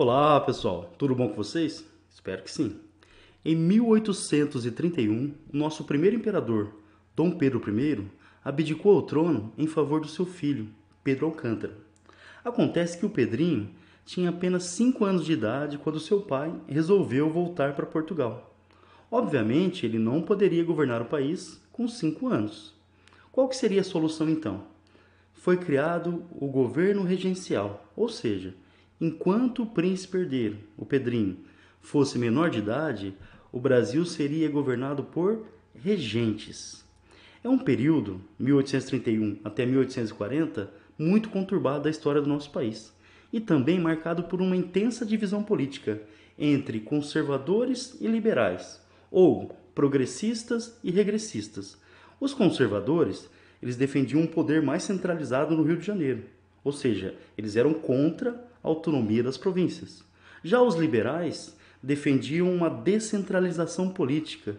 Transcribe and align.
Olá 0.00 0.40
pessoal, 0.40 0.94
tudo 0.96 1.12
bom 1.12 1.28
com 1.28 1.34
vocês? 1.34 1.84
Espero 2.08 2.44
que 2.44 2.50
sim. 2.52 2.76
Em 3.44 3.56
1831, 3.56 5.34
o 5.52 5.56
nosso 5.56 5.82
primeiro 5.82 6.14
imperador, 6.14 6.72
Dom 7.16 7.32
Pedro 7.32 7.60
I, 7.68 8.06
abdicou 8.44 8.94
ao 8.94 9.02
trono 9.02 9.52
em 9.58 9.66
favor 9.66 10.00
do 10.00 10.06
seu 10.06 10.24
filho, 10.24 10.68
Pedro 11.02 11.26
Alcântara. 11.26 11.76
Acontece 12.44 12.96
que 12.96 13.06
o 13.06 13.10
Pedrinho 13.10 13.70
tinha 14.06 14.30
apenas 14.30 14.66
5 14.66 15.04
anos 15.04 15.24
de 15.24 15.32
idade 15.32 15.78
quando 15.78 15.98
seu 15.98 16.20
pai 16.20 16.54
resolveu 16.68 17.28
voltar 17.28 17.74
para 17.74 17.84
Portugal. 17.84 18.56
Obviamente, 19.10 19.84
ele 19.84 19.98
não 19.98 20.22
poderia 20.22 20.62
governar 20.62 21.02
o 21.02 21.06
país 21.06 21.60
com 21.72 21.88
5 21.88 22.28
anos. 22.28 22.72
Qual 23.32 23.48
que 23.48 23.56
seria 23.56 23.80
a 23.80 23.84
solução 23.84 24.30
então? 24.30 24.62
Foi 25.32 25.56
criado 25.56 26.22
o 26.30 26.46
governo 26.46 27.02
regencial, 27.02 27.84
ou 27.96 28.08
seja, 28.08 28.54
enquanto 29.00 29.62
o 29.62 29.66
príncipe 29.66 30.18
herdeiro, 30.18 30.58
o 30.76 30.84
Pedrinho, 30.84 31.38
fosse 31.80 32.18
menor 32.18 32.50
de 32.50 32.58
idade, 32.58 33.14
o 33.52 33.60
Brasil 33.60 34.04
seria 34.04 34.50
governado 34.50 35.04
por 35.04 35.46
regentes. 35.74 36.84
É 37.42 37.48
um 37.48 37.58
período, 37.58 38.20
1831 38.38 39.38
até 39.44 39.64
1840, 39.64 40.70
muito 40.98 41.28
conturbado 41.30 41.84
da 41.84 41.90
história 41.90 42.20
do 42.20 42.28
nosso 42.28 42.50
país 42.50 42.92
e 43.32 43.40
também 43.40 43.78
marcado 43.78 44.24
por 44.24 44.40
uma 44.40 44.56
intensa 44.56 45.04
divisão 45.04 45.42
política 45.42 46.00
entre 46.38 46.80
conservadores 46.80 47.96
e 48.00 48.06
liberais, 48.06 48.80
ou 49.10 49.56
progressistas 49.74 50.78
e 50.82 50.90
regressistas. 50.90 51.76
Os 52.20 52.32
conservadores, 52.32 53.28
eles 53.62 53.76
defendiam 53.76 54.22
um 54.22 54.26
poder 54.26 54.62
mais 54.62 54.82
centralizado 54.82 55.56
no 55.56 55.62
Rio 55.62 55.76
de 55.76 55.86
Janeiro, 55.86 56.24
ou 56.64 56.72
seja, 56.72 57.14
eles 57.36 57.56
eram 57.56 57.74
contra 57.74 58.44
autonomia 58.68 59.22
das 59.22 59.36
províncias. 59.36 60.04
Já 60.44 60.60
os 60.62 60.74
liberais 60.74 61.56
defendiam 61.82 62.52
uma 62.52 62.68
descentralização 62.68 63.88
política, 63.88 64.56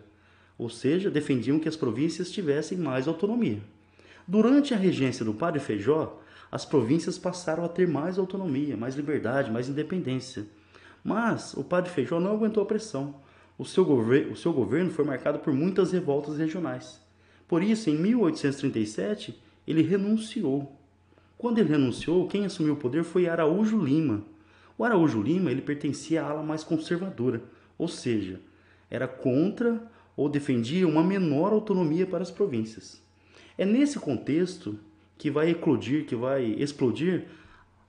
ou 0.58 0.70
seja, 0.70 1.10
defendiam 1.10 1.60
que 1.60 1.70
as 1.70 1.76
províncias 1.76 2.32
tivessem 2.32 2.78
mais 2.78 3.08
autonomia. 3.08 3.62
Durante 4.28 4.74
a 4.74 4.78
regência 4.78 5.24
do 5.26 5.34
padre 5.34 5.60
Feijó, 5.60 6.22
as 6.52 6.66
províncias 6.66 7.18
passaram 7.18 7.64
a 7.64 7.70
ter 7.70 7.88
mais 7.88 8.18
autonomia, 8.18 8.76
mais 8.76 8.96
liberdade, 8.96 9.52
mais 9.52 9.70
independência. 9.70 10.46
Mas 11.04 11.54
o 11.54 11.64
padre 11.64 11.92
Feijó 11.92 12.20
não 12.20 12.34
aguentou 12.34 12.64
a 12.64 12.66
pressão. 12.66 13.16
O 13.58 13.66
seu, 13.66 13.84
o 13.84 14.36
seu 14.36 14.54
governo 14.54 14.92
foi 14.92 15.06
marcado 15.06 15.40
por 15.40 15.54
muitas 15.54 15.92
revoltas 15.92 16.38
regionais. 16.38 17.00
Por 17.48 17.64
isso, 17.64 17.90
em 17.90 17.98
1837, 17.98 19.40
ele 19.68 19.82
renunciou. 19.82 20.79
Quando 21.40 21.58
ele 21.60 21.70
renunciou, 21.70 22.28
quem 22.28 22.46
assumiu 22.46 22.74
o 22.74 22.76
poder 22.76 23.06
foi 23.06 23.30
Araújo 23.30 23.82
Lima. 23.82 24.26
O 24.78 24.84
Araújo 24.84 25.22
Lima 25.22 25.50
ele 25.50 25.62
pertencia 25.62 26.22
à 26.22 26.30
ala 26.30 26.44
mais 26.44 26.66
conservadora, 26.66 27.42
ou 27.78 27.88
seja, 27.88 28.42
era 28.92 29.08
contra 29.08 29.82
ou 30.18 30.28
defendia 30.28 30.86
uma 30.86 31.02
menor 31.02 31.54
autonomia 31.54 32.06
para 32.06 32.22
as 32.22 32.30
províncias. 32.30 33.02
É 33.58 33.66
nesse 33.66 33.98
contexto 33.98 34.78
que 35.18 35.32
vai 35.32 35.52
eclodir, 35.52 36.06
que 36.06 36.14
vai 36.14 36.44
explodir 36.44 37.28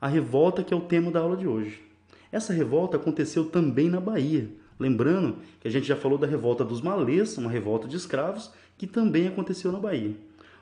a 0.00 0.06
revolta 0.06 0.62
que 0.62 0.72
é 0.72 0.76
o 0.76 0.82
tema 0.82 1.10
da 1.10 1.18
aula 1.18 1.36
de 1.36 1.48
hoje. 1.48 1.82
Essa 2.30 2.52
revolta 2.52 2.98
aconteceu 2.98 3.46
também 3.46 3.90
na 3.90 4.00
Bahia. 4.00 4.48
Lembrando 4.78 5.38
que 5.58 5.66
a 5.66 5.70
gente 5.72 5.88
já 5.88 5.96
falou 5.96 6.16
da 6.16 6.26
revolta 6.26 6.64
dos 6.64 6.80
malês, 6.80 7.36
uma 7.36 7.50
revolta 7.50 7.88
de 7.88 7.96
escravos, 7.96 8.52
que 8.78 8.86
também 8.86 9.26
aconteceu 9.26 9.72
na 9.72 9.80
Bahia. 9.80 10.14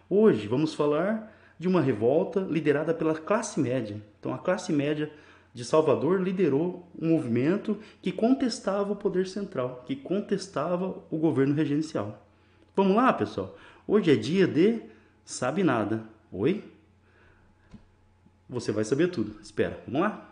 Hoje 0.08 0.48
vamos 0.48 0.72
falar 0.72 1.36
de 1.58 1.66
uma 1.66 1.80
revolta 1.80 2.40
liderada 2.40 2.94
pela 2.94 3.14
classe 3.14 3.58
média. 3.60 4.00
Então, 4.18 4.32
a 4.32 4.38
classe 4.38 4.72
média 4.72 5.10
de 5.52 5.64
Salvador 5.64 6.22
liderou 6.22 6.88
um 7.00 7.08
movimento 7.08 7.78
que 8.00 8.12
contestava 8.12 8.92
o 8.92 8.96
poder 8.96 9.26
central, 9.26 9.82
que 9.86 9.96
contestava 9.96 11.02
o 11.10 11.18
governo 11.18 11.54
regencial. 11.54 12.24
Vamos 12.76 12.96
lá, 12.96 13.12
pessoal? 13.12 13.56
Hoje 13.86 14.12
é 14.12 14.16
dia 14.16 14.46
de 14.46 14.80
Sabe 15.24 15.64
Nada. 15.64 16.04
Oi? 16.30 16.62
Você 18.48 18.70
vai 18.70 18.84
saber 18.84 19.08
tudo. 19.08 19.36
Espera, 19.42 19.82
vamos 19.86 20.02
lá? 20.02 20.30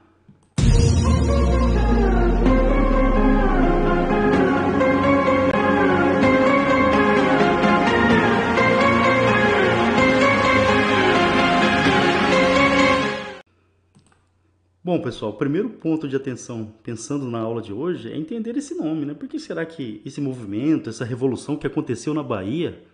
Bom, 14.86 15.00
pessoal, 15.00 15.32
o 15.32 15.36
primeiro 15.36 15.68
ponto 15.68 16.06
de 16.06 16.14
atenção, 16.14 16.72
pensando 16.84 17.28
na 17.28 17.40
aula 17.40 17.60
de 17.60 17.72
hoje, 17.72 18.08
é 18.08 18.16
entender 18.16 18.56
esse 18.56 18.72
nome, 18.72 19.04
né? 19.04 19.14
Por 19.14 19.28
que 19.28 19.36
será 19.36 19.66
que 19.66 20.00
esse 20.06 20.20
movimento, 20.20 20.88
essa 20.88 21.04
revolução 21.04 21.56
que 21.56 21.66
aconteceu 21.66 22.14
na 22.14 22.22
Bahia, 22.22 22.84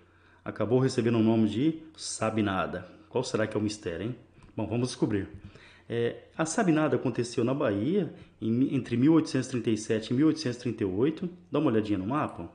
acabou 0.42 0.78
recebendo 0.78 1.18
o 1.18 1.22
nome 1.22 1.50
de 1.50 1.82
Sabinada. 1.94 2.88
Qual 3.10 3.22
será 3.22 3.46
que 3.46 3.54
é 3.58 3.60
o 3.60 3.62
mistério, 3.62 4.06
hein? 4.06 4.16
Bom, 4.56 4.66
vamos 4.66 4.88
descobrir. 4.88 5.28
É, 5.86 6.28
a 6.34 6.46
Sabinada 6.46 6.96
aconteceu 6.96 7.44
na 7.44 7.52
Bahia 7.52 8.10
em, 8.40 8.74
entre 8.74 8.96
1837 8.96 10.12
e 10.12 10.14
1838. 10.14 11.28
Dá 11.50 11.58
uma 11.58 11.70
olhadinha 11.70 11.98
no 11.98 12.06
mapa. 12.06 12.50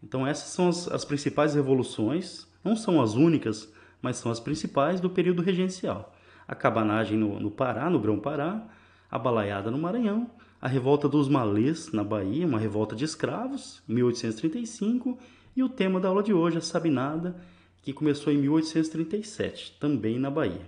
Então, 0.00 0.24
essas 0.24 0.50
são 0.50 0.68
as, 0.68 0.86
as 0.86 1.04
principais 1.04 1.56
revoluções, 1.56 2.46
não 2.62 2.76
são 2.76 3.02
as 3.02 3.14
únicas, 3.14 3.68
mas 4.00 4.18
são 4.18 4.30
as 4.30 4.38
principais 4.38 5.00
do 5.00 5.10
período 5.10 5.42
regencial. 5.42 6.15
A 6.46 6.54
cabanagem 6.54 7.18
no, 7.18 7.40
no 7.40 7.50
Pará, 7.50 7.90
no 7.90 7.98
Grão-Pará, 7.98 8.66
a 9.10 9.18
balaiada 9.18 9.70
no 9.70 9.78
Maranhão, 9.78 10.30
a 10.60 10.68
revolta 10.68 11.08
dos 11.08 11.28
malês 11.28 11.92
na 11.92 12.02
Bahia, 12.02 12.46
uma 12.46 12.58
revolta 12.58 12.96
de 12.96 13.04
escravos, 13.04 13.82
em 13.88 13.94
1835, 13.94 15.18
e 15.54 15.62
o 15.62 15.68
tema 15.68 16.00
da 16.00 16.08
aula 16.08 16.22
de 16.22 16.32
hoje, 16.32 16.58
a 16.58 16.60
Sabinada, 16.60 17.36
que 17.82 17.92
começou 17.92 18.32
em 18.32 18.38
1837, 18.38 19.76
também 19.78 20.18
na 20.18 20.30
Bahia. 20.30 20.66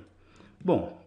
Bom, 0.64 0.98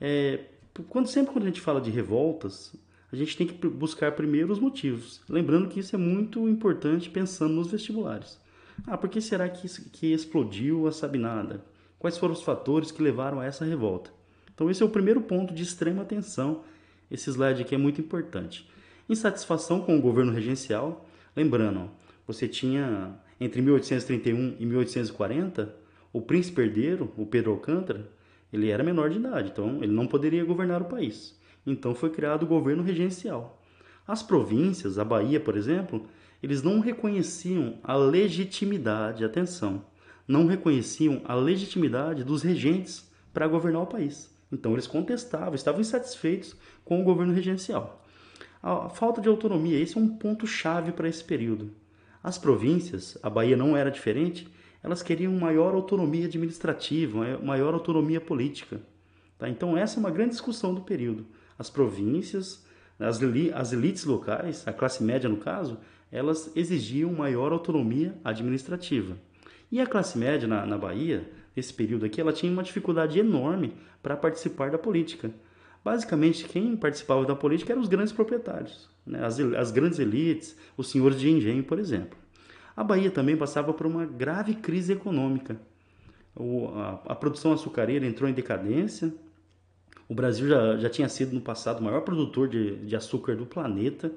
é, 0.00 0.44
quando, 0.88 1.06
sempre 1.06 1.32
quando 1.32 1.44
a 1.44 1.48
gente 1.48 1.60
fala 1.60 1.80
de 1.80 1.90
revoltas, 1.90 2.74
a 3.12 3.16
gente 3.16 3.36
tem 3.36 3.46
que 3.46 3.68
buscar 3.68 4.12
primeiro 4.12 4.52
os 4.52 4.58
motivos. 4.58 5.20
Lembrando 5.28 5.68
que 5.68 5.80
isso 5.80 5.94
é 5.94 5.98
muito 5.98 6.48
importante 6.48 7.08
pensando 7.08 7.54
nos 7.54 7.70
vestibulares. 7.70 8.38
Ah, 8.86 8.98
por 8.98 9.08
que 9.08 9.20
será 9.20 9.48
que, 9.48 9.68
que 9.90 10.12
explodiu 10.12 10.86
a 10.86 10.92
Sabinada? 10.92 11.64
Quais 11.98 12.18
foram 12.18 12.34
os 12.34 12.42
fatores 12.42 12.90
que 12.90 13.02
levaram 13.02 13.40
a 13.40 13.44
essa 13.44 13.64
revolta? 13.64 14.10
Então, 14.54 14.70
esse 14.70 14.82
é 14.82 14.86
o 14.86 14.90
primeiro 14.90 15.20
ponto 15.20 15.52
de 15.52 15.62
extrema 15.62 16.02
atenção. 16.02 16.62
Esse 17.10 17.30
slide 17.30 17.62
aqui 17.62 17.74
é 17.74 17.78
muito 17.78 18.00
importante. 18.00 18.68
Insatisfação 19.08 19.80
com 19.80 19.96
o 19.96 20.00
governo 20.00 20.32
regencial. 20.32 21.06
Lembrando, 21.34 21.90
você 22.26 22.48
tinha 22.48 23.14
entre 23.40 23.60
1831 23.60 24.56
e 24.58 24.66
1840 24.66 25.74
o 26.12 26.20
príncipe 26.20 26.62
herdeiro, 26.62 27.12
o 27.16 27.26
Pedro 27.26 27.52
Alcântara, 27.52 28.08
ele 28.52 28.70
era 28.70 28.82
menor 28.82 29.10
de 29.10 29.18
idade, 29.18 29.50
então 29.50 29.82
ele 29.82 29.92
não 29.92 30.06
poderia 30.06 30.44
governar 30.44 30.80
o 30.80 30.86
país. 30.86 31.38
Então 31.66 31.94
foi 31.94 32.10
criado 32.10 32.44
o 32.44 32.46
governo 32.46 32.82
regencial. 32.82 33.62
As 34.06 34.22
províncias, 34.22 34.98
a 34.98 35.04
Bahia, 35.04 35.38
por 35.38 35.56
exemplo, 35.56 36.06
eles 36.42 36.62
não 36.62 36.80
reconheciam 36.80 37.78
a 37.82 37.94
legitimidade, 37.96 39.24
atenção, 39.24 39.84
não 40.26 40.46
reconheciam 40.46 41.20
a 41.24 41.34
legitimidade 41.34 42.24
dos 42.24 42.42
regentes 42.42 43.10
para 43.32 43.46
governar 43.46 43.82
o 43.82 43.86
país. 43.86 44.34
Então 44.50 44.72
eles 44.72 44.86
contestavam, 44.86 45.54
estavam 45.54 45.80
insatisfeitos 45.80 46.56
com 46.84 47.00
o 47.00 47.04
governo 47.04 47.32
regencial. 47.32 48.04
A 48.62 48.88
falta 48.88 49.20
de 49.20 49.28
autonomia, 49.28 49.78
esse 49.78 49.96
é 49.96 50.00
um 50.00 50.08
ponto 50.08 50.46
chave 50.46 50.92
para 50.92 51.08
esse 51.08 51.22
período. 51.22 51.70
As 52.22 52.38
províncias, 52.38 53.16
a 53.22 53.30
Bahia 53.30 53.56
não 53.56 53.76
era 53.76 53.90
diferente, 53.90 54.48
elas 54.82 55.02
queriam 55.02 55.32
maior 55.32 55.74
autonomia 55.74 56.26
administrativa, 56.26 57.38
maior 57.38 57.74
autonomia 57.74 58.20
política. 58.20 58.80
Tá? 59.38 59.48
Então, 59.48 59.76
essa 59.76 59.98
é 59.98 60.00
uma 60.00 60.10
grande 60.10 60.30
discussão 60.30 60.74
do 60.74 60.80
período. 60.80 61.26
As 61.58 61.70
províncias, 61.70 62.64
as, 62.98 63.20
as 63.54 63.72
elites 63.72 64.04
locais, 64.04 64.66
a 64.66 64.72
classe 64.72 65.02
média 65.02 65.28
no 65.28 65.36
caso, 65.36 65.78
elas 66.10 66.50
exigiam 66.56 67.12
maior 67.12 67.52
autonomia 67.52 68.16
administrativa. 68.24 69.16
E 69.70 69.80
a 69.80 69.86
classe 69.86 70.16
média 70.16 70.46
na, 70.46 70.64
na 70.64 70.78
Bahia, 70.78 71.28
nesse 71.54 71.72
período 71.72 72.06
aqui, 72.06 72.20
ela 72.20 72.32
tinha 72.32 72.52
uma 72.52 72.62
dificuldade 72.62 73.18
enorme 73.18 73.74
para 74.02 74.16
participar 74.16 74.70
da 74.70 74.78
política. 74.78 75.30
Basicamente, 75.84 76.44
quem 76.44 76.76
participava 76.76 77.24
da 77.24 77.34
política 77.34 77.72
eram 77.72 77.82
os 77.82 77.88
grandes 77.88 78.12
proprietários, 78.12 78.88
né? 79.06 79.24
as, 79.24 79.38
as 79.38 79.70
grandes 79.70 79.98
elites, 79.98 80.56
os 80.76 80.90
senhores 80.90 81.18
de 81.18 81.30
engenho, 81.30 81.62
por 81.62 81.78
exemplo. 81.78 82.18
A 82.76 82.84
Bahia 82.84 83.10
também 83.10 83.36
passava 83.36 83.72
por 83.72 83.86
uma 83.86 84.04
grave 84.04 84.54
crise 84.54 84.92
econômica. 84.92 85.56
O, 86.34 86.68
a, 86.68 87.00
a, 87.06 87.14
produção 87.14 87.52
açucareira 87.52 88.04
entrou 88.04 88.28
em 88.28 88.32
decadência. 88.34 89.14
O 90.08 90.14
Brasil 90.14 90.46
já, 90.46 90.76
já 90.76 90.90
tinha 90.90 91.08
sido 91.08 91.32
no 91.32 91.40
passado 91.40 91.80
o 91.80 91.82
maior 91.84 92.02
produtor 92.02 92.48
de, 92.48 92.76
de 92.84 92.94
açúcar 92.94 93.34
do 93.34 93.46
planeta, 93.46 94.12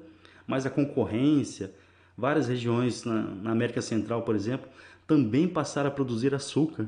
mas 0.46 0.66
a 0.66 0.70
concorrência, 0.70 1.72
várias 2.20 2.46
regiões 2.46 3.04
na, 3.04 3.22
na 3.22 3.50
América 3.50 3.80
Central, 3.80 4.22
por 4.22 4.36
exemplo, 4.36 4.68
também 5.06 5.48
passaram 5.48 5.88
a 5.88 5.92
produzir 5.92 6.34
açúcar. 6.34 6.86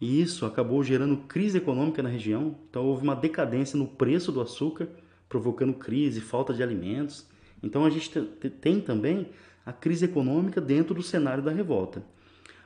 E 0.00 0.22
isso 0.22 0.46
acabou 0.46 0.82
gerando 0.82 1.18
crise 1.18 1.58
econômica 1.58 2.02
na 2.02 2.08
região. 2.08 2.56
Então 2.70 2.86
houve 2.86 3.02
uma 3.02 3.14
decadência 3.14 3.78
no 3.78 3.86
preço 3.86 4.32
do 4.32 4.40
açúcar, 4.40 4.88
provocando 5.28 5.74
crise, 5.74 6.22
falta 6.22 6.54
de 6.54 6.62
alimentos. 6.62 7.26
Então 7.62 7.84
a 7.84 7.90
gente 7.90 8.10
tem 8.62 8.80
também 8.80 9.28
a 9.66 9.72
crise 9.72 10.06
econômica 10.06 10.60
dentro 10.60 10.94
do 10.94 11.02
cenário 11.02 11.44
da 11.44 11.50
revolta. 11.50 12.02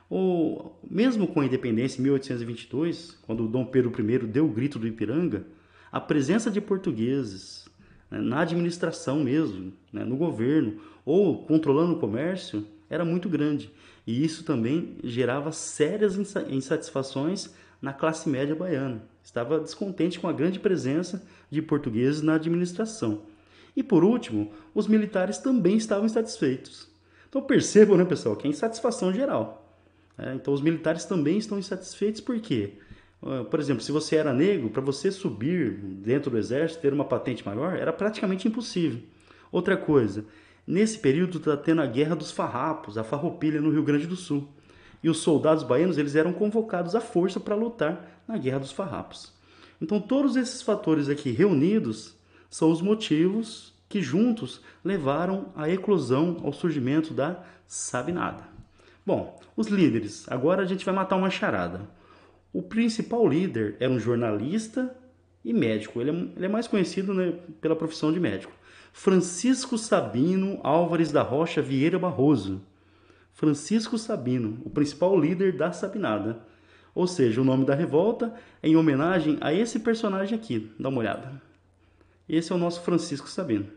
O, 0.09 0.71
mesmo 0.89 1.27
com 1.27 1.41
a 1.41 1.45
independência 1.45 1.99
em 1.99 2.03
1822, 2.03 3.17
quando 3.23 3.47
Dom 3.47 3.65
Pedro 3.65 3.91
I 3.99 4.19
deu 4.19 4.45
o 4.45 4.53
grito 4.53 4.79
do 4.79 4.87
Ipiranga, 4.87 5.45
a 5.91 5.99
presença 5.99 6.49
de 6.49 6.61
portugueses 6.61 7.64
né, 8.09 8.19
na 8.19 8.41
administração 8.41 9.23
mesmo, 9.23 9.73
né, 9.91 10.03
no 10.03 10.17
governo 10.17 10.79
ou 11.05 11.43
controlando 11.45 11.93
o 11.93 11.99
comércio 11.99 12.65
era 12.89 13.05
muito 13.05 13.29
grande. 13.29 13.71
E 14.05 14.23
isso 14.23 14.43
também 14.43 14.97
gerava 15.03 15.51
sérias 15.51 16.17
insatisfações 16.49 17.53
na 17.81 17.93
classe 17.93 18.29
média 18.29 18.55
baiana. 18.55 19.01
Estava 19.23 19.59
descontente 19.59 20.19
com 20.19 20.27
a 20.27 20.33
grande 20.33 20.59
presença 20.59 21.23
de 21.49 21.61
portugueses 21.61 22.21
na 22.21 22.35
administração. 22.35 23.23
E 23.75 23.83
por 23.83 24.03
último, 24.03 24.51
os 24.73 24.87
militares 24.87 25.39
também 25.39 25.77
estavam 25.77 26.05
insatisfeitos. 26.05 26.87
Então 27.27 27.41
percebam, 27.41 27.97
né, 27.97 28.05
pessoal, 28.05 28.35
que 28.35 28.47
é 28.47 28.49
insatisfação 28.49 29.11
geral. 29.11 29.65
É, 30.17 30.33
então 30.33 30.53
os 30.53 30.61
militares 30.61 31.03
também 31.05 31.37
estão 31.37 31.59
insatisfeitos 31.59 32.21
por 32.21 32.39
quê? 32.39 32.73
Ah, 33.25 33.43
por 33.43 33.59
exemplo, 33.59 33.81
se 33.81 33.91
você 33.91 34.17
era 34.17 34.31
negro, 34.31 34.69
para 34.69 34.81
você 34.81 35.11
subir 35.11 35.71
dentro 35.71 36.29
do 36.29 36.37
exército, 36.37 36.81
ter 36.81 36.93
uma 36.93 37.05
patente 37.05 37.43
maior, 37.43 37.75
era 37.75 37.91
praticamente 37.91 38.47
impossível. 38.47 39.01
Outra 39.51 39.75
coisa, 39.75 40.25
nesse 40.67 40.99
período 40.99 41.39
está 41.39 41.57
tendo 41.57 41.81
a 41.81 41.87
Guerra 41.87 42.15
dos 42.15 42.31
Farrapos, 42.31 42.97
a 42.97 43.03
farroupilha 43.03 43.59
no 43.59 43.71
Rio 43.71 43.83
Grande 43.83 44.05
do 44.05 44.15
Sul. 44.15 44.47
E 45.03 45.09
os 45.09 45.17
soldados 45.19 45.63
baianos 45.63 45.97
eles 45.97 46.15
eram 46.15 46.33
convocados 46.33 46.95
à 46.95 47.01
força 47.01 47.39
para 47.39 47.55
lutar 47.55 48.23
na 48.27 48.37
Guerra 48.37 48.59
dos 48.59 48.71
Farrapos. 48.71 49.33
Então 49.81 49.99
todos 49.99 50.35
esses 50.35 50.61
fatores 50.61 51.09
aqui 51.09 51.31
reunidos 51.31 52.15
são 52.49 52.71
os 52.71 52.81
motivos 52.81 53.73
que 53.89 54.01
juntos 54.01 54.61
levaram 54.83 55.51
à 55.55 55.69
eclosão, 55.69 56.37
ao 56.43 56.53
surgimento 56.53 57.13
da 57.13 57.43
Sabinada. 57.67 58.43
Bom, 59.05 59.39
os 59.55 59.67
líderes. 59.67 60.25
Agora 60.29 60.63
a 60.63 60.65
gente 60.65 60.85
vai 60.85 60.93
matar 60.93 61.15
uma 61.15 61.29
charada. 61.29 61.81
O 62.55 62.61
principal 62.61 63.27
líder 63.27 63.75
era 63.81 63.91
um 63.91 63.99
jornalista 63.99 64.95
e 65.43 65.51
médico. 65.51 65.99
Ele 65.99 66.11
é, 66.11 66.13
ele 66.37 66.45
é 66.45 66.47
mais 66.47 66.69
conhecido 66.69 67.13
né, 67.13 67.33
pela 67.59 67.75
profissão 67.75 68.13
de 68.13 68.17
médico. 68.17 68.53
Francisco 68.93 69.77
Sabino 69.77 70.61
Álvares 70.63 71.11
da 71.11 71.21
Rocha 71.21 71.61
Vieira 71.61 71.99
Barroso. 71.99 72.61
Francisco 73.33 73.97
Sabino, 73.97 74.61
o 74.63 74.69
principal 74.69 75.19
líder 75.19 75.57
da 75.57 75.73
Sabinada. 75.73 76.39
Ou 76.93 77.05
seja, 77.05 77.41
o 77.41 77.43
nome 77.43 77.65
da 77.65 77.75
revolta 77.75 78.33
é 78.63 78.69
em 78.69 78.77
homenagem 78.77 79.37
a 79.41 79.53
esse 79.53 79.79
personagem 79.79 80.33
aqui. 80.39 80.71
Dá 80.79 80.87
uma 80.87 80.99
olhada. 80.99 81.41
Esse 82.27 82.53
é 82.53 82.55
o 82.55 82.57
nosso 82.57 82.79
Francisco 82.83 83.27
Sabino. 83.27 83.67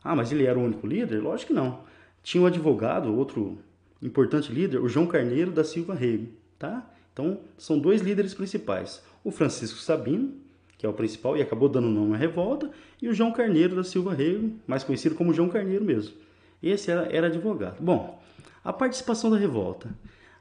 Ah, 0.00 0.14
mas 0.14 0.30
ele 0.30 0.46
era 0.46 0.56
o 0.56 0.62
único 0.62 0.86
líder? 0.86 1.20
Lógico 1.20 1.48
que 1.48 1.54
não. 1.54 1.80
Tinha 2.22 2.44
um 2.44 2.46
advogado, 2.46 3.12
outro 3.16 3.58
importante 4.00 4.52
líder, 4.52 4.78
o 4.78 4.88
João 4.88 5.08
Carneiro 5.08 5.50
da 5.50 5.64
Silva 5.64 5.92
Rego, 5.92 6.28
tá? 6.56 6.88
Então, 7.12 7.40
são 7.58 7.78
dois 7.78 8.00
líderes 8.00 8.34
principais. 8.34 9.02
O 9.22 9.30
Francisco 9.30 9.78
Sabino, 9.78 10.34
que 10.78 10.86
é 10.86 10.88
o 10.88 10.92
principal 10.92 11.36
e 11.36 11.42
acabou 11.42 11.68
dando 11.68 11.88
nome 11.88 12.14
à 12.14 12.16
revolta, 12.16 12.70
e 13.00 13.08
o 13.08 13.14
João 13.14 13.32
Carneiro 13.32 13.76
da 13.76 13.84
Silva 13.84 14.14
Rego, 14.14 14.52
mais 14.66 14.82
conhecido 14.82 15.14
como 15.14 15.32
João 15.32 15.48
Carneiro 15.48 15.84
mesmo. 15.84 16.14
Esse 16.62 16.90
era, 16.90 17.02
era 17.14 17.26
advogado. 17.26 17.80
Bom, 17.80 18.20
a 18.64 18.72
participação 18.72 19.30
da 19.30 19.36
revolta. 19.36 19.90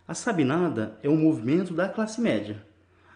A 0.07 0.13
Sabinada 0.13 0.97
é 1.03 1.09
um 1.09 1.17
movimento 1.17 1.73
da 1.73 1.87
classe 1.87 2.19
média. 2.19 2.63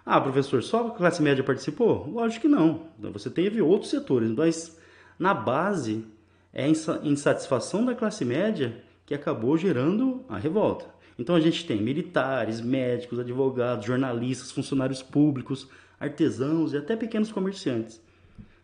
Ah, 0.06 0.22
professor, 0.22 0.62
só 0.62 0.88
a 0.88 0.92
classe 0.92 1.22
média 1.22 1.44
participou? 1.44 2.08
Lógico 2.08 2.44
que 2.44 2.48
não. 2.48 2.88
Você 3.00 3.30
teve 3.30 3.62
outros 3.62 3.90
setores, 3.90 4.30
mas 4.32 4.78
na 5.18 5.34
base 5.34 6.06
é 6.54 6.66
a 6.66 6.68
insatisfação 7.04 7.84
da 7.84 7.96
classe 7.96 8.24
média 8.24 8.84
que 9.06 9.14
acabou 9.14 9.58
gerando 9.58 10.24
a 10.30 10.38
revolta. 10.38 10.86
Então 11.18 11.36
a 11.36 11.40
gente 11.40 11.66
tem 11.66 11.82
militares, 11.82 12.60
médicos, 12.60 13.20
advogados, 13.20 13.86
jornalistas, 13.86 14.52
funcionários 14.52 15.02
públicos, 15.02 15.68
artesãos 16.00 16.74
e 16.74 16.78
até 16.78 16.96
pequenos 16.96 17.32
comerciantes. 17.32 18.02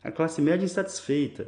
A 0.04 0.12
classe 0.12 0.42
média 0.42 0.66
insatisfeita, 0.66 1.48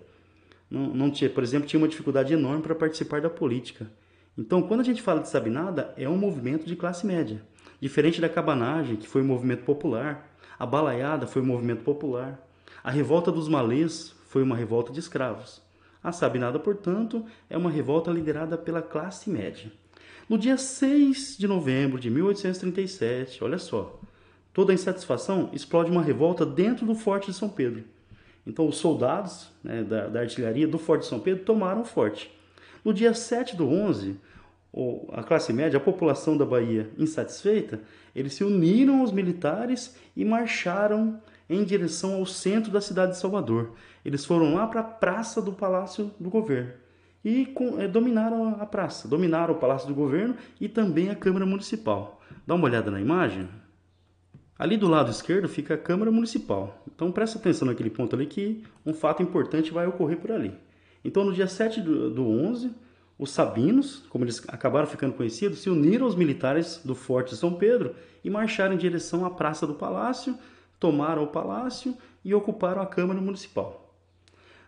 não, 0.69 0.93
não 0.93 1.11
tinha, 1.11 1.29
por 1.29 1.43
exemplo, 1.43 1.67
tinha 1.67 1.79
uma 1.79 1.87
dificuldade 1.87 2.33
enorme 2.33 2.63
para 2.63 2.75
participar 2.75 3.21
da 3.21 3.29
política. 3.29 3.89
Então, 4.37 4.61
quando 4.63 4.79
a 4.79 4.83
gente 4.83 5.01
fala 5.01 5.21
de 5.21 5.29
Sabinada, 5.29 5.93
é 5.97 6.07
um 6.07 6.17
movimento 6.17 6.65
de 6.65 6.75
classe 6.75 7.05
média. 7.05 7.41
Diferente 7.79 8.21
da 8.21 8.29
cabanagem, 8.29 8.95
que 8.95 9.07
foi 9.07 9.21
um 9.21 9.25
movimento 9.25 9.63
popular, 9.63 10.33
a 10.57 10.65
balaiada 10.65 11.27
foi 11.27 11.41
um 11.41 11.45
movimento 11.45 11.83
popular, 11.83 12.39
a 12.83 12.89
revolta 12.89 13.31
dos 13.31 13.47
malês 13.47 14.15
foi 14.27 14.41
uma 14.41 14.55
revolta 14.55 14.91
de 14.91 14.99
escravos. 14.99 15.61
A 16.03 16.11
Sabinada, 16.11 16.59
portanto, 16.59 17.25
é 17.49 17.57
uma 17.57 17.69
revolta 17.69 18.09
liderada 18.11 18.57
pela 18.57 18.81
classe 18.81 19.29
média. 19.29 19.71
No 20.29 20.37
dia 20.37 20.57
6 20.57 21.37
de 21.37 21.47
novembro 21.47 21.99
de 21.99 22.09
1837, 22.09 23.43
olha 23.43 23.57
só, 23.57 23.99
toda 24.53 24.71
a 24.71 24.75
insatisfação 24.75 25.49
explode 25.51 25.91
uma 25.91 26.01
revolta 26.01 26.45
dentro 26.45 26.85
do 26.85 26.95
Forte 26.95 27.27
de 27.27 27.33
São 27.33 27.49
Pedro. 27.49 27.83
Então, 28.47 28.67
os 28.67 28.77
soldados 28.77 29.51
né, 29.61 29.83
da, 29.83 30.07
da, 30.07 30.21
artilharia 30.21 30.67
do 30.67 30.77
Forte 30.77 31.01
de 31.01 31.07
São 31.07 31.19
Pedro 31.19 31.43
tomaram 31.43 31.81
o 31.81 31.85
forte. 31.85 32.31
No 32.85 32.93
dia 32.93 33.13
7 33.13 33.55
do 33.55 33.67
11, 33.67 34.17
a 35.11 35.23
classe 35.23 35.51
média, 35.51 35.77
a 35.77 35.81
população 35.81 36.37
da 36.37 36.45
Bahia 36.45 36.89
insatisfeita, 36.97 37.81
eles 38.15 38.33
se 38.33 38.43
uniram 38.43 39.01
aos 39.01 39.11
militares 39.11 39.95
e 40.15 40.23
marcharam 40.23 41.21
em 41.49 41.63
direção 41.65 42.15
ao 42.15 42.25
centro 42.25 42.71
da 42.71 42.79
cidade 42.79 43.13
de 43.13 43.17
Salvador. 43.19 43.73
Eles 44.05 44.25
foram 44.25 44.55
lá 44.55 44.67
para 44.67 44.79
a 44.79 44.85
praça 44.85 45.41
do 45.41 45.51
Palácio 45.51 46.11
do 46.17 46.29
Governo 46.29 46.82
e 47.23 47.45
com, 47.45 47.79
é, 47.79 47.87
dominaram 47.87 48.57
a 48.59 48.65
praça, 48.65 49.07
dominaram 49.07 49.53
o 49.53 49.57
Palácio 49.57 49.87
do 49.87 49.93
Governo 49.93 50.35
e 50.59 50.67
também 50.67 51.09
a 51.09 51.15
Câmara 51.15 51.45
Municipal. 51.45 52.21
Dá 52.45 52.55
uma 52.55 52.65
olhada 52.65 52.91
na 52.91 52.99
imagem. 52.99 53.47
Ali 54.57 54.77
do 54.77 54.87
lado 54.87 55.09
esquerdo 55.09 55.47
fica 55.47 55.73
a 55.73 55.77
Câmara 55.77 56.11
Municipal. 56.11 56.83
Então 56.93 57.11
presta 57.11 57.39
atenção 57.39 57.67
naquele 57.67 57.89
ponto 57.89 58.15
ali 58.15 58.25
que 58.25 58.63
um 58.85 58.93
fato 58.93 59.23
importante 59.23 59.71
vai 59.71 59.87
ocorrer 59.87 60.17
por 60.17 60.31
ali. 60.31 60.53
Então 61.03 61.23
no 61.23 61.33
dia 61.33 61.47
7 61.47 61.81
do, 61.81 62.09
do 62.09 62.27
11, 62.27 62.71
os 63.17 63.31
sabinos, 63.31 64.05
como 64.09 64.25
eles 64.25 64.43
acabaram 64.47 64.87
ficando 64.87 65.13
conhecidos, 65.13 65.59
se 65.59 65.69
uniram 65.69 66.05
aos 66.05 66.15
militares 66.15 66.81
do 66.83 66.95
Forte 66.95 67.31
de 67.31 67.37
São 67.37 67.53
Pedro 67.53 67.95
e 68.23 68.29
marcharam 68.29 68.73
em 68.73 68.77
direção 68.77 69.25
à 69.25 69.29
Praça 69.29 69.65
do 69.65 69.75
Palácio, 69.75 70.37
tomaram 70.79 71.23
o 71.23 71.27
palácio 71.27 71.95
e 72.25 72.33
ocuparam 72.33 72.81
a 72.81 72.85
Câmara 72.85 73.21
Municipal. 73.21 73.95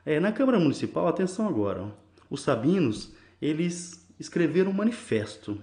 É, 0.06 0.20
na 0.20 0.32
Câmara 0.32 0.60
Municipal, 0.60 1.08
atenção 1.08 1.48
agora, 1.48 1.92
os 2.30 2.42
sabinos, 2.42 3.14
eles 3.42 4.08
escreveram 4.20 4.72
um 4.72 4.74
manifesto. 4.74 5.58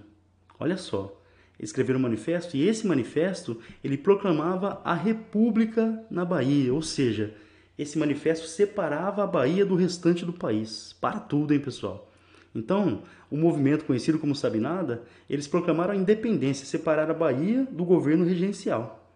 Olha 0.59 0.77
só, 0.77 1.21
escreveram 1.59 1.99
um 1.99 2.03
manifesto 2.03 2.55
e 2.55 2.67
esse 2.67 2.85
manifesto 2.85 3.59
ele 3.83 3.97
proclamava 3.97 4.81
a 4.83 4.93
república 4.93 6.03
na 6.09 6.23
Bahia, 6.23 6.73
ou 6.73 6.81
seja, 6.81 7.35
esse 7.77 7.97
manifesto 7.97 8.47
separava 8.47 9.23
a 9.23 9.27
Bahia 9.27 9.65
do 9.65 9.75
restante 9.75 10.25
do 10.25 10.33
país. 10.33 10.95
Para 11.01 11.19
tudo, 11.19 11.53
hein, 11.53 11.59
pessoal? 11.59 12.11
Então, 12.53 13.01
o 13.31 13.35
movimento 13.35 13.85
conhecido 13.85 14.19
como 14.19 14.35
Sabinada, 14.35 15.03
eles 15.27 15.47
proclamaram 15.47 15.93
a 15.93 15.97
independência, 15.97 16.67
separar 16.67 17.09
a 17.09 17.13
Bahia 17.13 17.67
do 17.71 17.83
governo 17.83 18.23
regencial. 18.23 19.09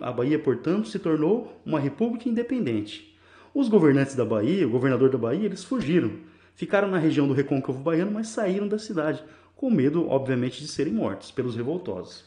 A 0.00 0.10
Bahia, 0.10 0.38
portanto, 0.38 0.88
se 0.88 0.98
tornou 0.98 1.60
uma 1.66 1.78
república 1.78 2.28
independente. 2.28 3.14
Os 3.54 3.68
governantes 3.68 4.14
da 4.14 4.24
Bahia, 4.24 4.66
o 4.66 4.70
governador 4.70 5.10
da 5.10 5.18
Bahia, 5.18 5.44
eles 5.44 5.62
fugiram 5.62 6.12
Ficaram 6.54 6.88
na 6.88 6.98
região 6.98 7.26
do 7.26 7.34
Recôncavo 7.34 7.78
Baiano, 7.78 8.12
mas 8.12 8.28
saíram 8.28 8.68
da 8.68 8.78
cidade, 8.78 9.22
com 9.56 9.70
medo, 9.70 10.08
obviamente, 10.08 10.60
de 10.60 10.68
serem 10.68 10.92
mortos 10.92 11.30
pelos 11.30 11.56
revoltosos. 11.56 12.24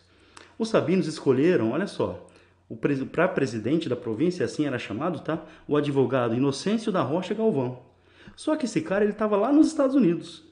Os 0.58 0.70
sabinos 0.70 1.08
escolheram, 1.08 1.72
olha 1.72 1.88
só, 1.88 2.28
para 3.12 3.28
presidente 3.28 3.88
da 3.88 3.96
província, 3.96 4.46
assim 4.46 4.66
era 4.66 4.80
chamado, 4.80 5.20
tá? 5.20 5.44
O 5.68 5.78
advogado 5.78 6.34
Inocêncio 6.34 6.92
da 6.92 7.02
Rocha 7.02 7.34
Galvão. 7.34 7.80
Só 8.36 8.56
que 8.56 8.66
esse 8.66 8.82
cara 8.82 9.04
ele 9.04 9.14
estava 9.14 9.38
lá 9.38 9.52
nos 9.52 9.68
Estados 9.68 9.96
Unidos. 9.96 10.44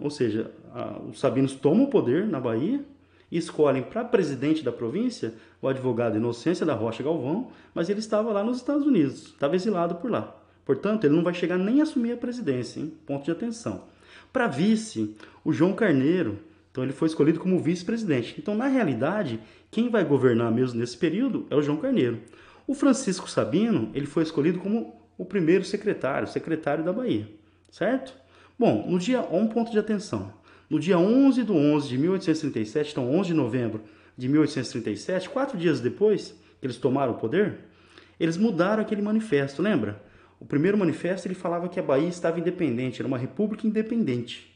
Ou 0.00 0.10
seja, 0.10 0.50
a, 0.72 0.98
os 1.10 1.20
sabinos 1.20 1.54
tomam 1.54 1.84
o 1.84 1.90
poder 1.90 2.26
na 2.26 2.40
Bahia 2.40 2.84
e 3.30 3.36
escolhem 3.36 3.82
para 3.82 4.04
presidente 4.04 4.62
da 4.62 4.72
província 4.72 5.34
o 5.60 5.68
advogado 5.68 6.16
Inocência 6.16 6.64
da 6.64 6.74
Rocha 6.74 7.02
Galvão, 7.02 7.50
mas 7.74 7.88
ele 7.88 7.98
estava 7.98 8.32
lá 8.32 8.42
nos 8.42 8.58
Estados 8.58 8.86
Unidos, 8.86 9.26
estava 9.26 9.56
exilado 9.56 9.96
por 9.96 10.10
lá. 10.10 10.34
Portanto, 10.66 11.04
ele 11.04 11.14
não 11.14 11.22
vai 11.22 11.32
chegar 11.32 11.56
nem 11.56 11.80
a 11.80 11.84
assumir 11.84 12.12
a 12.12 12.16
presidência, 12.16 12.80
hein? 12.80 12.92
ponto 13.06 13.24
de 13.24 13.30
atenção. 13.30 13.84
Para 14.32 14.48
vice, 14.48 15.16
o 15.44 15.52
João 15.52 15.72
Carneiro, 15.72 16.40
então 16.70 16.82
ele 16.82 16.92
foi 16.92 17.06
escolhido 17.08 17.38
como 17.38 17.58
vice-presidente. 17.58 18.34
Então, 18.36 18.54
na 18.54 18.66
realidade, 18.66 19.40
quem 19.70 19.88
vai 19.88 20.04
governar 20.04 20.50
mesmo 20.50 20.78
nesse 20.78 20.96
período 20.98 21.46
é 21.48 21.56
o 21.56 21.62
João 21.62 21.78
Carneiro. 21.78 22.18
O 22.66 22.74
Francisco 22.74 23.30
Sabino, 23.30 23.90
ele 23.94 24.06
foi 24.06 24.24
escolhido 24.24 24.58
como 24.58 25.00
o 25.16 25.24
primeiro 25.24 25.64
secretário, 25.64 26.28
secretário 26.28 26.84
da 26.84 26.92
Bahia, 26.92 27.28
certo? 27.70 28.12
Bom, 28.58 28.84
no 28.88 28.98
dia, 28.98 29.20
um 29.22 29.46
ponto 29.46 29.70
de 29.70 29.78
atenção. 29.78 30.34
No 30.68 30.80
dia 30.80 30.98
11 30.98 31.44
de 31.44 31.52
11 31.52 31.88
de 31.88 31.96
1837, 31.96 32.90
então 32.90 33.14
11 33.14 33.28
de 33.28 33.34
novembro 33.34 33.82
de 34.18 34.28
1837, 34.28 35.30
quatro 35.30 35.56
dias 35.56 35.80
depois 35.80 36.34
que 36.60 36.66
eles 36.66 36.76
tomaram 36.76 37.12
o 37.12 37.16
poder, 37.16 37.60
eles 38.18 38.36
mudaram 38.36 38.82
aquele 38.82 39.00
manifesto, 39.00 39.62
lembra? 39.62 40.02
O 40.38 40.44
primeiro 40.44 40.76
manifesto 40.76 41.26
ele 41.26 41.34
falava 41.34 41.68
que 41.68 41.80
a 41.80 41.82
Bahia 41.82 42.08
estava 42.08 42.38
independente, 42.38 43.00
era 43.00 43.08
uma 43.08 43.18
república 43.18 43.66
independente. 43.66 44.54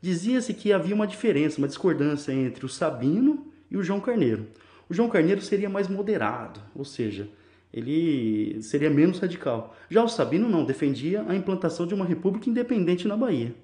Dizia-se 0.00 0.54
que 0.54 0.72
havia 0.72 0.94
uma 0.94 1.06
diferença, 1.06 1.58
uma 1.58 1.66
discordância 1.66 2.32
entre 2.32 2.64
o 2.64 2.68
Sabino 2.68 3.46
e 3.70 3.76
o 3.76 3.82
João 3.82 4.00
Carneiro. 4.00 4.46
O 4.88 4.94
João 4.94 5.08
Carneiro 5.08 5.42
seria 5.42 5.68
mais 5.68 5.88
moderado, 5.88 6.60
ou 6.74 6.84
seja, 6.84 7.28
ele 7.72 8.62
seria 8.62 8.88
menos 8.88 9.18
radical. 9.18 9.76
Já 9.90 10.02
o 10.02 10.08
Sabino 10.08 10.48
não, 10.48 10.64
defendia 10.64 11.24
a 11.28 11.34
implantação 11.34 11.86
de 11.86 11.94
uma 11.94 12.04
república 12.04 12.48
independente 12.48 13.06
na 13.06 13.16
Bahia. 13.16 13.54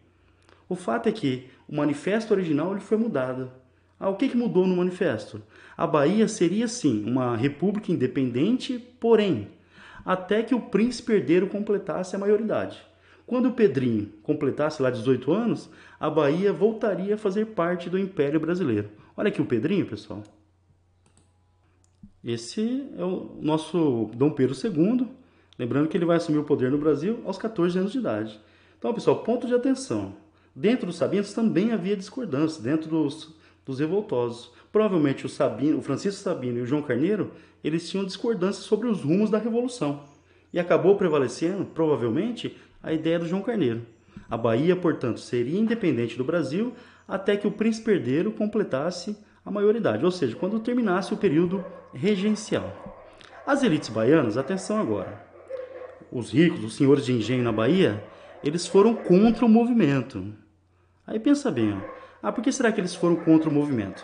O 0.68 0.74
fato 0.74 1.08
é 1.08 1.12
que 1.12 1.46
o 1.68 1.76
manifesto 1.76 2.34
original 2.34 2.72
ele 2.72 2.80
foi 2.80 2.98
mudado. 2.98 3.50
Ah, 3.98 4.10
o 4.10 4.16
que, 4.16 4.28
que 4.28 4.36
mudou 4.36 4.66
no 4.66 4.76
manifesto? 4.76 5.40
A 5.76 5.86
Bahia 5.86 6.26
seria 6.28 6.68
sim 6.68 7.04
uma 7.04 7.36
república 7.36 7.92
independente, 7.92 8.78
porém, 9.00 9.48
até 10.04 10.42
que 10.42 10.54
o 10.54 10.60
príncipe 10.60 11.12
herdeiro 11.12 11.46
completasse 11.46 12.14
a 12.14 12.18
maioridade. 12.18 12.84
Quando 13.26 13.48
o 13.48 13.52
Pedrinho 13.52 14.12
completasse 14.22 14.82
lá 14.82 14.90
18 14.90 15.32
anos, 15.32 15.70
a 15.98 16.10
Bahia 16.10 16.52
voltaria 16.52 17.14
a 17.14 17.18
fazer 17.18 17.46
parte 17.46 17.88
do 17.88 17.98
Império 17.98 18.38
Brasileiro. 18.38 18.90
Olha 19.16 19.28
aqui 19.28 19.40
o 19.40 19.46
Pedrinho, 19.46 19.86
pessoal. 19.86 20.22
Esse 22.22 22.86
é 22.98 23.04
o 23.04 23.38
nosso 23.40 24.10
Dom 24.14 24.30
Pedro 24.30 24.54
II. 24.54 25.08
Lembrando 25.58 25.88
que 25.88 25.96
ele 25.96 26.04
vai 26.04 26.16
assumir 26.16 26.38
o 26.38 26.44
poder 26.44 26.70
no 26.70 26.78
Brasil 26.78 27.20
aos 27.24 27.38
14 27.38 27.78
anos 27.78 27.92
de 27.92 27.98
idade. 27.98 28.40
Então, 28.78 28.92
pessoal, 28.92 29.22
ponto 29.22 29.46
de 29.46 29.54
atenção. 29.54 30.16
Dentro 30.54 30.86
dos 30.86 30.96
sabinos 30.96 31.32
também 31.32 31.72
havia 31.72 31.96
discordância, 31.96 32.62
dentro 32.62 32.88
dos, 32.90 33.34
dos 33.64 33.78
revoltosos. 33.78 34.50
Provavelmente 34.70 35.26
o, 35.26 35.28
Sabino, 35.28 35.78
o 35.78 35.82
Francisco 35.82 36.22
Sabino 36.22 36.58
e 36.58 36.62
o 36.62 36.66
João 36.66 36.82
Carneiro, 36.82 37.32
eles 37.62 37.88
tinham 37.88 38.04
discordância 38.04 38.62
sobre 38.62 38.88
os 38.88 39.02
rumos 39.02 39.30
da 39.30 39.38
Revolução. 39.38 40.04
E 40.52 40.58
acabou 40.58 40.96
prevalecendo, 40.96 41.64
provavelmente, 41.64 42.56
a 42.82 42.92
ideia 42.92 43.18
do 43.18 43.26
João 43.26 43.42
Carneiro. 43.42 43.82
A 44.28 44.36
Bahia, 44.36 44.76
portanto, 44.76 45.20
seria 45.20 45.58
independente 45.58 46.16
do 46.16 46.24
Brasil 46.24 46.72
até 47.06 47.36
que 47.36 47.46
o 47.46 47.52
príncipe 47.52 47.90
herdeiro 47.90 48.32
completasse 48.32 49.16
a 49.44 49.50
maioridade, 49.50 50.04
ou 50.04 50.10
seja, 50.10 50.36
quando 50.36 50.60
terminasse 50.60 51.12
o 51.12 51.16
período 51.16 51.64
regencial. 51.92 52.94
As 53.46 53.62
elites 53.62 53.90
baianas, 53.90 54.38
atenção 54.38 54.80
agora. 54.80 55.22
Os 56.10 56.32
ricos, 56.32 56.64
os 56.64 56.74
senhores 56.74 57.04
de 57.04 57.12
engenho 57.12 57.42
na 57.42 57.52
Bahia, 57.52 58.02
eles 58.42 58.66
foram 58.66 58.94
contra 58.94 59.44
o 59.44 59.48
movimento. 59.48 60.32
Aí 61.06 61.20
pensa 61.20 61.50
bem, 61.50 61.76
ah, 62.24 62.32
por 62.32 62.42
que 62.42 62.50
será 62.50 62.72
que 62.72 62.80
eles 62.80 62.94
foram 62.94 63.16
contra 63.16 63.50
o 63.50 63.52
movimento? 63.52 64.02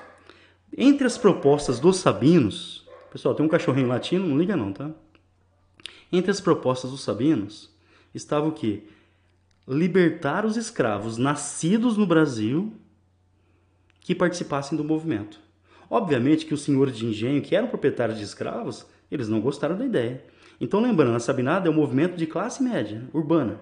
Entre 0.76 1.06
as 1.06 1.16
propostas 1.16 1.80
dos 1.80 1.96
sabinos, 1.96 2.86
pessoal, 3.10 3.34
tem 3.34 3.44
um 3.44 3.48
cachorrinho 3.48 3.88
latino, 3.88 4.26
não 4.26 4.36
liga 4.36 4.54
não, 4.54 4.74
tá? 4.74 4.90
Entre 6.12 6.30
as 6.30 6.38
propostas 6.38 6.90
dos 6.90 7.02
sabinos 7.02 7.74
estava 8.14 8.46
o 8.46 8.52
quê? 8.52 8.82
Libertar 9.66 10.44
os 10.44 10.58
escravos 10.58 11.16
nascidos 11.16 11.96
no 11.96 12.06
Brasil 12.06 12.74
que 14.00 14.14
participassem 14.14 14.76
do 14.76 14.84
movimento. 14.84 15.40
Obviamente 15.88 16.44
que 16.44 16.52
os 16.52 16.60
senhores 16.60 16.98
de 16.98 17.06
engenho, 17.06 17.40
que 17.40 17.56
eram 17.56 17.68
proprietários 17.68 18.18
de 18.18 18.24
escravos, 18.24 18.84
eles 19.10 19.28
não 19.28 19.40
gostaram 19.40 19.78
da 19.78 19.86
ideia. 19.86 20.22
Então, 20.60 20.78
lembrando, 20.78 21.16
a 21.16 21.20
Sabinada 21.20 21.68
é 21.68 21.70
um 21.70 21.74
movimento 21.74 22.18
de 22.18 22.26
classe 22.26 22.62
média, 22.62 23.08
urbana, 23.14 23.60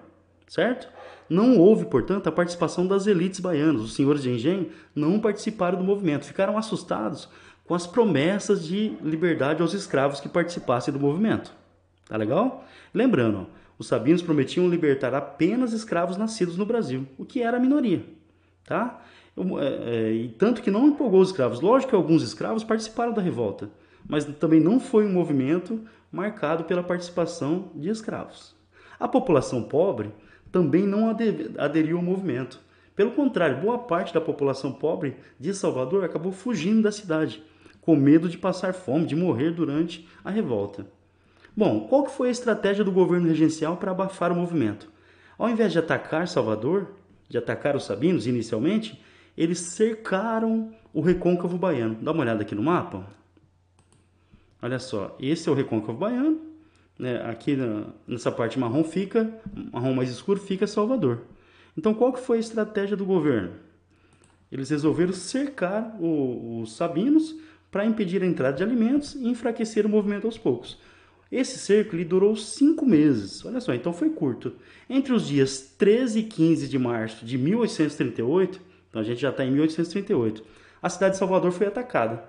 certo? 0.49 0.89
Não 1.29 1.57
houve, 1.57 1.85
portanto, 1.85 2.27
a 2.27 2.31
participação 2.31 2.85
das 2.85 3.07
elites 3.07 3.39
baianas. 3.39 3.83
Os 3.83 3.93
senhores 3.93 4.23
de 4.23 4.31
engenho 4.31 4.71
não 4.95 5.19
participaram 5.19 5.77
do 5.77 5.83
movimento, 5.83 6.25
ficaram 6.25 6.57
assustados 6.57 7.29
com 7.65 7.75
as 7.75 7.85
promessas 7.85 8.65
de 8.65 8.97
liberdade 9.01 9.61
aos 9.61 9.73
escravos 9.73 10.19
que 10.19 10.27
participassem 10.27 10.91
do 10.91 10.99
movimento. 10.99 11.53
Tá 12.07 12.17
legal? 12.17 12.65
Lembrando, 12.91 13.45
os 13.77 13.87
sabinos 13.87 14.23
prometiam 14.23 14.67
libertar 14.67 15.13
apenas 15.13 15.71
escravos 15.71 16.17
nascidos 16.17 16.57
no 16.57 16.65
Brasil, 16.65 17.07
o 17.15 17.23
que 17.23 17.43
era 17.43 17.57
a 17.57 17.59
minoria. 17.59 18.03
Tá? 18.65 18.99
É, 19.37 20.07
é, 20.07 20.11
e 20.11 20.29
tanto 20.29 20.63
que 20.63 20.71
não 20.71 20.87
empolgou 20.87 21.21
os 21.21 21.29
escravos. 21.29 21.61
Lógico 21.61 21.91
que 21.91 21.95
alguns 21.95 22.23
escravos 22.23 22.63
participaram 22.63 23.13
da 23.13 23.21
revolta, 23.21 23.69
mas 24.07 24.25
também 24.25 24.59
não 24.59 24.79
foi 24.79 25.05
um 25.05 25.13
movimento 25.13 25.79
marcado 26.11 26.63
pela 26.63 26.81
participação 26.81 27.69
de 27.75 27.89
escravos. 27.89 28.55
A 28.99 29.07
população 29.07 29.63
pobre 29.63 30.11
também 30.51 30.85
não 30.85 31.09
aderiu 31.57 31.97
ao 31.97 32.03
movimento. 32.03 32.59
Pelo 32.95 33.11
contrário, 33.11 33.61
boa 33.61 33.79
parte 33.79 34.13
da 34.13 34.19
população 34.19 34.73
pobre 34.73 35.15
de 35.39 35.53
Salvador 35.53 36.03
acabou 36.03 36.31
fugindo 36.31 36.81
da 36.81 36.91
cidade, 36.91 37.41
com 37.81 37.95
medo 37.95 38.27
de 38.27 38.37
passar 38.37 38.73
fome, 38.73 39.05
de 39.05 39.15
morrer 39.15 39.51
durante 39.51 40.07
a 40.23 40.29
revolta. 40.29 40.85
Bom, 41.55 41.87
qual 41.87 42.03
que 42.03 42.11
foi 42.11 42.27
a 42.27 42.31
estratégia 42.31 42.83
do 42.83 42.91
governo 42.91 43.27
regencial 43.27 43.77
para 43.77 43.91
abafar 43.91 44.31
o 44.31 44.35
movimento? 44.35 44.89
Ao 45.37 45.49
invés 45.49 45.71
de 45.71 45.79
atacar 45.79 46.27
Salvador, 46.27 46.91
de 47.29 47.37
atacar 47.37 47.75
os 47.75 47.85
sabinos 47.85 48.27
inicialmente, 48.27 49.01
eles 49.37 49.59
cercaram 49.59 50.73
o 50.93 50.99
recôncavo 50.99 51.57
baiano. 51.57 51.95
Dá 52.01 52.11
uma 52.11 52.21
olhada 52.21 52.41
aqui 52.41 52.53
no 52.53 52.63
mapa. 52.63 53.07
Olha 54.61 54.79
só, 54.79 55.15
esse 55.19 55.47
é 55.47 55.51
o 55.51 55.55
recôncavo 55.55 55.97
baiano. 55.97 56.48
Né? 56.99 57.21
Aqui 57.25 57.55
na, 57.55 57.85
nessa 58.05 58.29
parte 58.29 58.59
marrom 58.59 58.83
fica, 58.83 59.33
marrom 59.71 59.93
mais 59.93 60.09
escuro, 60.09 60.39
fica 60.39 60.67
Salvador. 60.67 61.21
Então 61.77 61.93
qual 61.93 62.11
que 62.11 62.19
foi 62.19 62.37
a 62.37 62.41
estratégia 62.41 62.97
do 62.97 63.05
governo? 63.05 63.53
Eles 64.51 64.69
resolveram 64.69 65.13
cercar 65.13 65.95
o, 65.99 66.59
os 66.61 66.75
sabinos 66.75 67.35
para 67.71 67.85
impedir 67.85 68.21
a 68.21 68.25
entrada 68.25 68.57
de 68.57 68.63
alimentos 68.63 69.15
e 69.15 69.27
enfraquecer 69.27 69.85
o 69.85 69.89
movimento 69.89 70.25
aos 70.25 70.37
poucos. 70.37 70.77
Esse 71.31 71.59
cerco 71.59 71.95
ele 71.95 72.03
durou 72.03 72.35
cinco 72.35 72.85
meses. 72.85 73.45
Olha 73.45 73.61
só, 73.61 73.73
então 73.73 73.93
foi 73.93 74.09
curto. 74.09 74.53
Entre 74.89 75.13
os 75.13 75.27
dias 75.27 75.73
13 75.77 76.19
e 76.19 76.23
15 76.23 76.67
de 76.67 76.79
março 76.79 77.23
de 77.23 77.37
1838, 77.37 78.59
então 78.89 79.01
a 79.01 79.05
gente 79.05 79.21
já 79.21 79.29
está 79.29 79.45
em 79.45 79.51
1838, 79.51 80.43
a 80.81 80.89
cidade 80.89 81.13
de 81.13 81.19
Salvador 81.19 81.51
foi 81.51 81.67
atacada. 81.67 82.23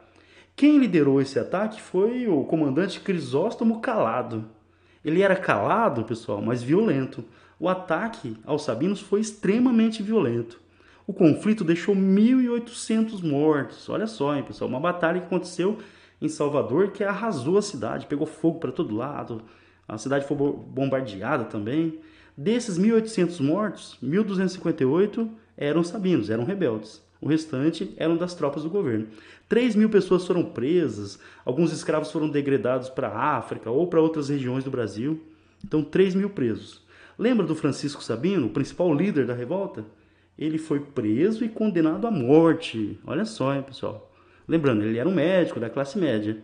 Quem 0.54 0.78
liderou 0.78 1.20
esse 1.22 1.38
ataque 1.38 1.80
foi 1.80 2.28
o 2.28 2.44
comandante 2.44 3.00
Crisóstomo 3.00 3.80
Calado. 3.80 4.44
Ele 5.04 5.23
era 5.23 5.37
calado, 5.37 6.04
pessoal, 6.04 6.42
mas 6.42 6.62
violento. 6.62 7.25
O 7.59 7.69
ataque 7.69 8.37
aos 8.45 8.64
sabinos 8.64 9.00
foi 9.00 9.21
extremamente 9.21 10.02
violento. 10.02 10.61
O 11.07 11.12
conflito 11.12 11.64
deixou 11.64 11.95
1.800 11.95 13.23
mortos. 13.23 13.88
Olha 13.88 14.07
só, 14.07 14.35
hein, 14.37 14.42
pessoal, 14.42 14.69
uma 14.69 14.80
batalha 14.80 15.21
que 15.21 15.26
aconteceu 15.26 15.78
em 16.21 16.28
Salvador 16.28 16.92
que 16.92 17.02
arrasou 17.02 17.59
a 17.59 17.62
cidade, 17.62 18.07
pegou 18.07 18.26
fogo 18.26 18.61
para 18.61 18.71
todo 18.71 18.95
lado. 18.95 19.42
A 19.88 19.99
cidade 19.99 20.26
foi 20.26 20.37
bombardeada 20.37 21.45
também. 21.45 21.99
Desses 22.37 22.78
1.800 22.78 23.40
mortos, 23.45 23.99
1.258 24.02 25.28
eram 25.57 25.83
sabinos, 25.83 26.30
eram 26.30 26.45
rebeldes. 26.45 27.02
O 27.20 27.28
restante 27.28 27.92
eram 27.96 28.16
das 28.16 28.34
tropas 28.34 28.62
do 28.62 28.70
governo. 28.70 29.08
3 29.48 29.74
mil 29.76 29.90
pessoas 29.90 30.26
foram 30.26 30.44
presas, 30.44 31.18
alguns 31.44 31.72
escravos 31.72 32.10
foram 32.10 32.28
degradados 32.28 32.88
para 32.88 33.08
a 33.08 33.36
África 33.36 33.70
ou 33.70 33.86
para 33.86 34.00
outras 34.00 34.28
regiões 34.28 34.64
do 34.64 34.70
Brasil. 34.70 35.20
Então, 35.64 35.82
3 35.82 36.14
mil 36.14 36.30
presos. 36.30 36.82
Lembra 37.18 37.46
do 37.46 37.54
Francisco 37.54 38.02
Sabino, 38.02 38.46
o 38.46 38.50
principal 38.50 38.94
líder 38.94 39.26
da 39.26 39.34
revolta? 39.34 39.84
Ele 40.38 40.56
foi 40.56 40.80
preso 40.80 41.44
e 41.44 41.48
condenado 41.50 42.06
à 42.06 42.10
morte. 42.10 42.98
Olha 43.06 43.26
só, 43.26 43.54
hein, 43.54 43.62
pessoal. 43.62 44.10
Lembrando, 44.48 44.82
ele 44.82 44.96
era 44.96 45.08
um 45.08 45.14
médico 45.14 45.60
da 45.60 45.68
classe 45.68 45.98
média. 45.98 46.38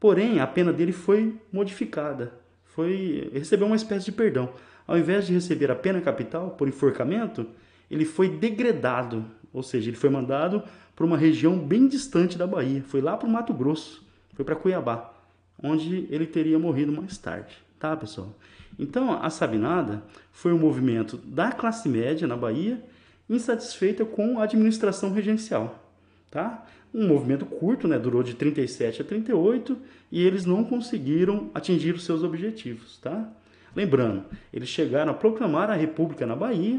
Porém, 0.00 0.40
a 0.40 0.46
pena 0.46 0.72
dele 0.72 0.92
foi 0.92 1.34
modificada. 1.52 2.32
Foi 2.64 3.30
recebeu 3.32 3.66
uma 3.66 3.76
espécie 3.76 4.06
de 4.06 4.12
perdão. 4.12 4.50
Ao 4.86 4.96
invés 4.96 5.26
de 5.26 5.34
receber 5.34 5.70
a 5.70 5.74
pena 5.74 6.00
capital 6.00 6.50
por 6.50 6.66
enforcamento, 6.66 7.46
ele 7.90 8.04
foi 8.04 8.28
degradado, 8.28 9.24
ou 9.56 9.62
seja, 9.62 9.88
ele 9.88 9.96
foi 9.96 10.10
mandado 10.10 10.62
para 10.94 11.06
uma 11.06 11.16
região 11.16 11.58
bem 11.58 11.88
distante 11.88 12.36
da 12.36 12.46
Bahia, 12.46 12.84
foi 12.86 13.00
lá 13.00 13.16
para 13.16 13.26
o 13.26 13.30
Mato 13.30 13.54
Grosso, 13.54 14.06
foi 14.34 14.44
para 14.44 14.54
Cuiabá, 14.54 15.14
onde 15.62 16.06
ele 16.10 16.26
teria 16.26 16.58
morrido 16.58 16.92
mais 16.92 17.16
tarde, 17.16 17.56
tá, 17.78 17.96
pessoal? 17.96 18.34
Então, 18.78 19.14
a 19.14 19.30
Sabinada 19.30 20.02
foi 20.30 20.52
um 20.52 20.58
movimento 20.58 21.16
da 21.16 21.50
classe 21.50 21.88
média 21.88 22.28
na 22.28 22.36
Bahia, 22.36 22.84
insatisfeita 23.30 24.04
com 24.04 24.38
a 24.38 24.42
administração 24.42 25.10
regencial, 25.10 25.82
tá? 26.30 26.66
Um 26.92 27.08
movimento 27.08 27.46
curto, 27.46 27.88
né, 27.88 27.98
durou 27.98 28.22
de 28.22 28.34
37 28.34 29.00
a 29.00 29.04
38 29.06 29.78
e 30.12 30.22
eles 30.22 30.44
não 30.44 30.64
conseguiram 30.64 31.50
atingir 31.54 31.94
os 31.94 32.04
seus 32.04 32.22
objetivos, 32.22 32.98
tá? 32.98 33.26
Lembrando, 33.74 34.24
eles 34.52 34.68
chegaram 34.68 35.12
a 35.12 35.14
proclamar 35.14 35.70
a 35.70 35.74
República 35.74 36.26
na 36.26 36.36
Bahia, 36.36 36.78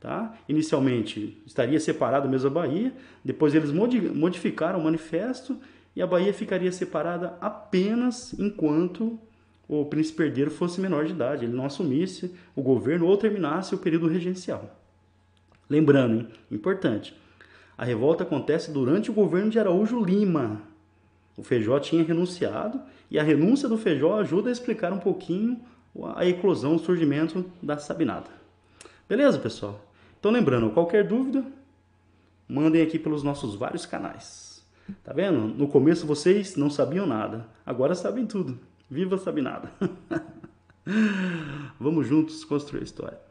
Tá? 0.00 0.36
Inicialmente 0.48 1.42
estaria 1.44 1.80
separado 1.80 2.28
mesmo 2.28 2.46
a 2.46 2.52
Bahia, 2.52 2.92
depois 3.24 3.54
eles 3.54 3.72
modificaram 3.72 4.78
o 4.78 4.84
manifesto 4.84 5.58
e 5.96 6.00
a 6.00 6.06
Bahia 6.06 6.32
ficaria 6.32 6.70
separada 6.70 7.36
apenas 7.40 8.32
enquanto 8.38 9.18
o 9.68 9.84
príncipe 9.84 10.22
herdeiro 10.22 10.50
fosse 10.50 10.80
menor 10.80 11.04
de 11.04 11.12
idade, 11.12 11.44
ele 11.44 11.56
não 11.56 11.66
assumisse 11.66 12.34
o 12.54 12.62
governo 12.62 13.06
ou 13.06 13.16
terminasse 13.16 13.74
o 13.74 13.78
período 13.78 14.06
regencial. 14.06 14.80
Lembrando, 15.68 16.20
hein? 16.20 16.28
importante, 16.50 17.14
a 17.76 17.84
revolta 17.84 18.22
acontece 18.22 18.70
durante 18.70 19.10
o 19.10 19.14
governo 19.14 19.50
de 19.50 19.58
Araújo 19.58 20.02
Lima. 20.02 20.62
O 21.36 21.42
Feijó 21.42 21.78
tinha 21.78 22.02
renunciado 22.02 22.80
e 23.10 23.18
a 23.18 23.22
renúncia 23.22 23.68
do 23.68 23.76
Feijó 23.76 24.18
ajuda 24.18 24.48
a 24.48 24.52
explicar 24.52 24.92
um 24.92 24.98
pouquinho 24.98 25.60
a 26.16 26.24
eclosão, 26.24 26.76
o 26.76 26.78
surgimento 26.78 27.44
da 27.62 27.76
sabinada. 27.76 28.30
Beleza, 29.08 29.38
pessoal? 29.38 29.87
Então 30.18 30.30
lembrando, 30.30 30.70
qualquer 30.70 31.06
dúvida, 31.06 31.44
mandem 32.48 32.82
aqui 32.82 32.98
pelos 32.98 33.22
nossos 33.22 33.54
vários 33.54 33.86
canais. 33.86 34.66
Tá 35.04 35.12
vendo? 35.12 35.38
No 35.38 35.68
começo 35.68 36.06
vocês 36.06 36.56
não 36.56 36.70
sabiam 36.70 37.06
nada, 37.06 37.46
agora 37.64 37.94
sabem 37.94 38.26
tudo. 38.26 38.58
Viva 38.90 39.18
Sabinada! 39.18 39.70
Vamos 41.78 42.06
juntos 42.06 42.44
construir 42.44 42.80
a 42.80 42.84
história. 42.84 43.27